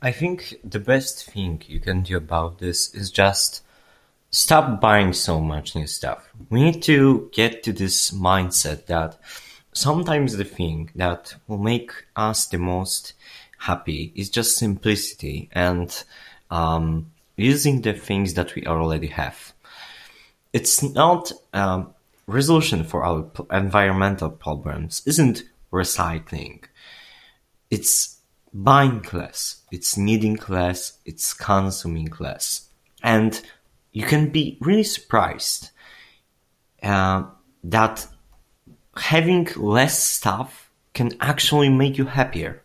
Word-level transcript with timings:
I 0.00 0.12
think 0.12 0.54
the 0.62 0.78
best 0.78 1.28
thing 1.28 1.60
you 1.66 1.80
can 1.80 2.02
do 2.02 2.16
about 2.16 2.58
this 2.58 2.94
is 2.94 3.10
just 3.10 3.64
stop 4.30 4.80
buying 4.80 5.12
so 5.12 5.40
much 5.40 5.74
new 5.74 5.88
stuff. 5.88 6.30
We 6.50 6.62
need 6.62 6.84
to 6.84 7.28
get 7.32 7.64
to 7.64 7.72
this 7.72 8.12
mindset 8.12 8.86
that 8.86 9.18
sometimes 9.72 10.36
the 10.36 10.44
thing 10.44 10.90
that 10.94 11.34
will 11.48 11.58
make 11.58 11.90
us 12.14 12.46
the 12.46 12.58
most 12.58 13.14
happy 13.58 14.12
is 14.14 14.30
just 14.30 14.56
simplicity 14.56 15.48
and 15.50 16.04
um, 16.48 17.10
using 17.36 17.82
the 17.82 17.92
things 17.92 18.34
that 18.34 18.54
we 18.54 18.66
already 18.66 19.08
have. 19.08 19.52
It's 20.52 20.80
not 20.80 21.32
um, 21.52 21.92
resolution 22.28 22.84
for 22.84 23.04
our 23.04 23.28
environmental 23.50 24.30
problems 24.30 25.02
isn't 25.06 25.42
recycling. 25.72 26.62
It's 27.68 28.17
buying 28.52 29.04
less, 29.12 29.62
it's 29.70 29.96
needing 29.96 30.38
less, 30.48 30.98
it's 31.04 31.32
consuming 31.32 32.12
less. 32.18 32.68
And 33.02 33.40
you 33.92 34.04
can 34.04 34.30
be 34.30 34.58
really 34.60 34.84
surprised 34.84 35.70
uh, 36.82 37.24
that 37.64 38.06
having 38.96 39.48
less 39.56 40.02
stuff 40.02 40.70
can 40.94 41.12
actually 41.20 41.68
make 41.68 41.98
you 41.98 42.04
happier. 42.04 42.62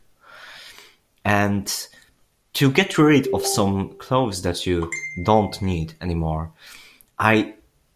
And 1.26 1.72
to 2.54 2.72
get 2.72 2.98
rid 2.98 3.28
of 3.34 3.46
some 3.46 3.96
clothes 3.98 4.42
that 4.44 4.66
you 4.66 4.92
don't 5.24 5.60
need 5.62 5.94
anymore, 6.02 6.52
I 7.18 7.56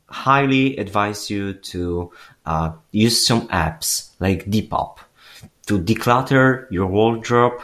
highly 0.10 0.78
advise 0.78 1.30
you 1.30 1.54
to 1.54 2.12
uh, 2.46 2.72
use 2.92 3.26
some 3.26 3.48
apps 3.50 4.10
like 4.20 4.46
Depop 4.46 4.98
to 5.68 5.80
declutter 5.80 6.70
your 6.72 6.88
wardrobe, 6.88 7.62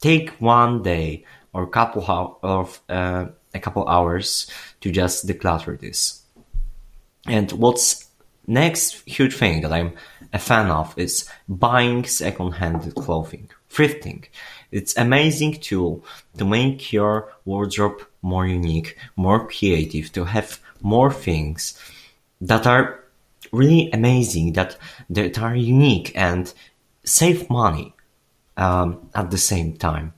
take 0.00 0.30
one 0.40 0.82
day 0.82 1.24
or 1.52 1.64
a 1.64 1.68
couple 1.68 2.04
of 2.42 2.80
uh, 2.88 3.26
a 3.54 3.58
couple 3.58 3.86
hours 3.88 4.50
to 4.80 4.90
just 4.90 5.26
declutter 5.26 5.78
this. 5.78 6.22
And 7.26 7.50
what's 7.52 8.06
next 8.46 9.02
huge 9.06 9.34
thing 9.34 9.62
that 9.62 9.72
I'm 9.72 9.92
a 10.32 10.38
fan 10.38 10.70
of 10.70 10.94
is 10.96 11.28
buying 11.48 12.04
second-hand 12.04 12.94
clothing, 12.94 13.50
thrifting. 13.70 14.26
It's 14.70 14.96
amazing 14.96 15.54
tool 15.60 16.04
to 16.38 16.44
make 16.44 16.92
your 16.92 17.32
wardrobe 17.44 18.02
more 18.22 18.46
unique, 18.46 18.96
more 19.16 19.46
creative, 19.48 20.12
to 20.12 20.24
have 20.24 20.60
more 20.80 21.12
things 21.12 21.78
that 22.40 22.66
are 22.66 23.04
really 23.52 23.90
amazing, 23.92 24.52
that 24.52 24.76
that 25.10 25.38
are 25.38 25.56
unique 25.56 26.12
and 26.14 26.52
save 27.04 27.50
money 27.50 27.92
um, 28.60 29.10
at 29.14 29.30
the 29.30 29.38
same 29.38 29.76
time. 29.76 30.12